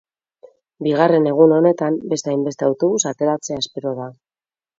Bigarren 0.87 1.27
egun 1.31 1.53
honetan 1.57 1.99
beste 2.15 2.33
hainbeste 2.33 2.67
autobus 2.69 3.03
ateratzea 3.13 3.61
espero 3.67 3.95
da. 4.01 4.11